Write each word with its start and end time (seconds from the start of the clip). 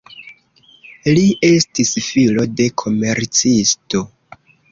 Li 1.17 1.25
estis 1.49 1.91
filo 2.07 2.47
de 2.61 2.67
komercisto. 2.85 4.05